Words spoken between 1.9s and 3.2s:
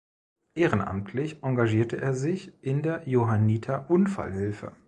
er sich in der